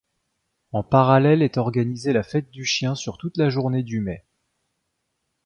[0.71, 4.25] En parallèle est organisée la fête du chien sur toute la journée du mai.